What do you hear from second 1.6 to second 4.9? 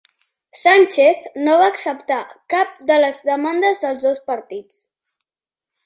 va acceptar cap de les demandes dels dos partits